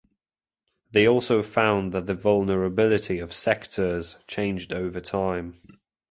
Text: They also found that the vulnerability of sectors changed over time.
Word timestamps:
They 0.93 1.07
also 1.07 1.43
found 1.43 1.91
that 1.91 2.07
the 2.07 2.15
vulnerability 2.15 3.19
of 3.19 3.31
sectors 3.31 4.17
changed 4.25 4.73
over 4.73 4.99
time. 4.99 5.61